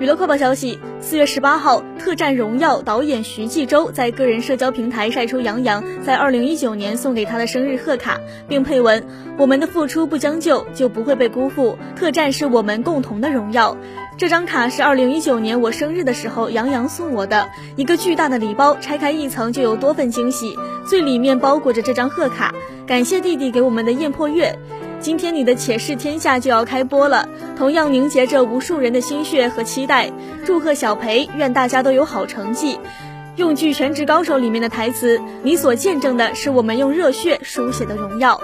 [0.00, 9.04] 娱乐快报消息：四月十八号，《特战荣耀》导演徐纪周在个人社交平台晒出杨洋在二零一九年送给他的生日贺卡，并配文
[9.36, 11.76] ：“我们的付出不将就，就不会被辜负。
[11.96, 13.76] 特战是我们共同的荣耀。”
[14.16, 20.56] 这张卡是二零一九年我生日的时候杨洋送我的，一个巨大的礼包，拆开一层就有多份惊喜，
[20.86, 22.54] 最里面包裹着这张贺卡。
[22.86, 24.56] 感谢弟弟给我们的艳破月。
[25.00, 30.10] 今天你的《且试天下》就要开播了，同样凝结着无数人的心血和期待。
[30.44, 32.78] 祝贺小裴，愿大家都有好成绩。
[33.36, 38.40] 用句《全职高手》里面的台词：“你所见证的是我们用热血书写的荣耀。”